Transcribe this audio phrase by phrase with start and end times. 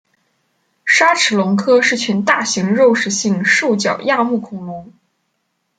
[0.83, 4.91] 鲨齿龙科是群大型肉食性兽脚亚目恐龙。